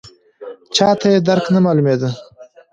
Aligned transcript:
چاته 0.75 1.07
یې 1.13 1.19
درک 1.27 1.45
نه 1.53 1.59
معلومېده. 1.65 2.09